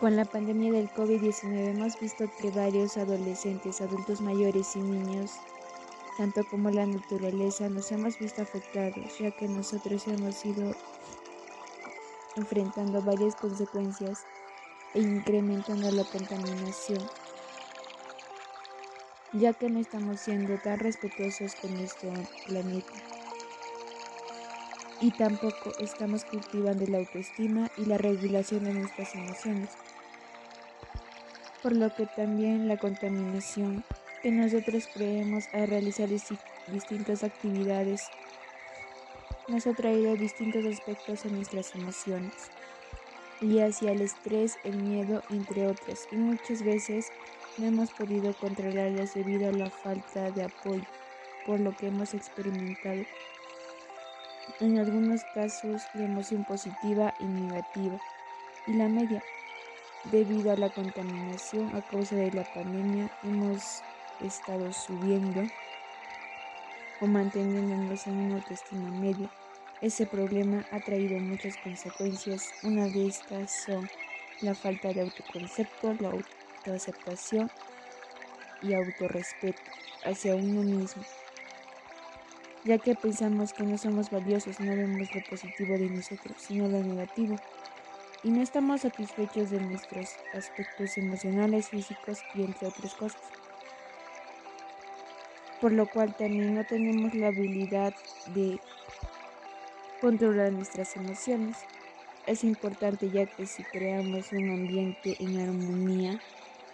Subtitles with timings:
[0.00, 5.32] Con la pandemia del COVID-19 hemos visto que varios adolescentes, adultos mayores y niños,
[6.18, 10.74] tanto como la naturaleza, nos hemos visto afectados, ya que nosotros hemos ido
[12.36, 14.26] enfrentando varias consecuencias
[14.92, 17.00] e incrementando la contaminación,
[19.32, 22.12] ya que no estamos siendo tan respetuosos con nuestro
[22.46, 22.92] planeta
[25.00, 29.70] y tampoco estamos cultivando la autoestima y la regulación de nuestras emociones.
[31.66, 33.82] Por lo que también la contaminación
[34.22, 38.02] que nosotros creemos a realizar distintas actividades
[39.48, 42.52] nos ha traído distintos aspectos en nuestras emociones
[43.40, 47.10] y hacia el estrés, el miedo, entre otras, y muchas veces
[47.58, 50.86] no hemos podido controlarlas debido a la falta de apoyo,
[51.46, 53.04] por lo que hemos experimentado
[54.60, 57.98] en algunos casos la emoción positiva y negativa,
[58.68, 59.20] y la media.
[60.10, 63.82] Debido a la contaminación a causa de la pandemia, hemos
[64.20, 65.42] estado subiendo
[67.00, 69.30] o manteniéndonos en una autoestima media.
[69.80, 72.52] Ese problema ha traído muchas consecuencias.
[72.62, 73.88] Una de estas son
[74.42, 77.50] la falta de autoconcepto, la autoaceptación
[78.62, 79.70] y autorrespeto
[80.04, 81.02] hacia uno mismo
[82.66, 86.82] ya que pensamos que no somos valiosos, no vemos lo positivo de nosotros, sino lo
[86.82, 87.36] negativo,
[88.22, 93.20] y no estamos satisfechos de nuestros aspectos emocionales, físicos y entre otras cosas.
[95.60, 97.94] Por lo cual también no tenemos la habilidad
[98.34, 98.60] de
[100.00, 101.56] controlar nuestras emociones.
[102.26, 106.20] Es importante ya que si creamos un ambiente en armonía,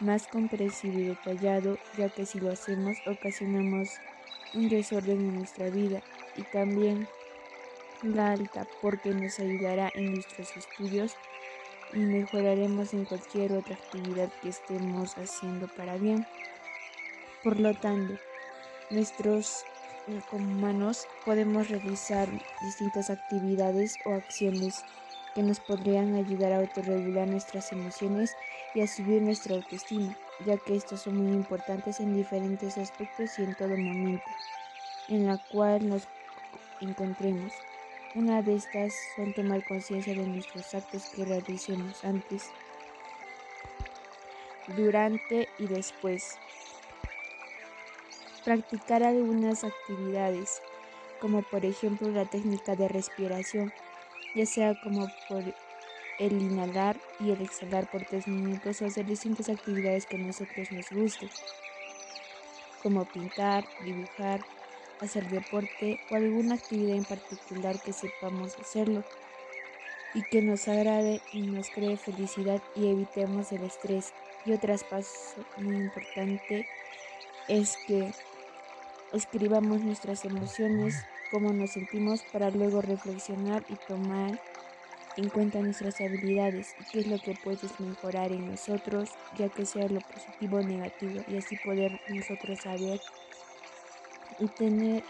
[0.00, 3.88] más comprensivo y detallado, ya que si lo hacemos ocasionamos
[4.54, 6.02] un desorden en nuestra vida
[6.36, 7.08] y también
[8.02, 11.12] la alta porque nos ayudará en nuestros estudios
[11.92, 16.26] y mejoraremos en cualquier otra actividad que estemos haciendo para bien.
[17.42, 18.14] Por lo tanto,
[18.90, 19.64] nuestros
[20.08, 22.28] eh, como humanos podemos realizar
[22.62, 24.84] distintas actividades o acciones
[25.34, 28.34] que nos podrían ayudar a autorregular nuestras emociones
[28.74, 33.44] y a subir nuestra autoestima ya que estos son muy importantes en diferentes aspectos y
[33.44, 34.24] en todo momento
[35.08, 36.02] en la cual nos
[36.80, 37.52] encontremos.
[38.16, 42.50] Una de estas son tomar conciencia de nuestros actos que realicemos antes,
[44.74, 46.38] durante y después.
[48.42, 50.62] Practicar algunas actividades,
[51.20, 53.70] como por ejemplo la técnica de respiración,
[54.34, 55.44] ya sea como por
[56.18, 60.72] el inhalar y el exhalar por tres minutos o hacer distintas actividades que a nosotros
[60.72, 61.28] nos gusten,
[62.82, 64.40] como pintar, dibujar,
[65.00, 69.04] hacer deporte o alguna actividad en particular que sepamos hacerlo
[70.14, 74.12] y que nos agrade y nos cree felicidad y evitemos el estrés.
[74.44, 76.66] Y otro paso muy importante
[77.48, 78.12] es que
[79.12, 84.40] escribamos nuestras emociones, cómo nos sentimos para luego reflexionar y tomar
[85.16, 89.64] en cuenta nuestras habilidades y qué es lo que puedes mejorar en nosotros, ya que
[89.64, 93.00] sea lo positivo o negativo, y así poder nosotros saber
[94.38, 95.08] y tener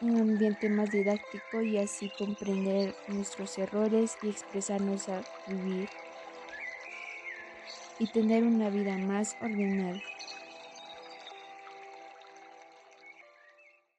[0.00, 5.92] un ambiente más didáctico y así comprender nuestros errores y expresarnos a vivir
[7.98, 10.15] y tener una vida más ordenada.